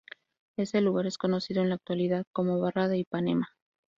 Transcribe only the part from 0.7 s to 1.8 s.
lugar es conocido en la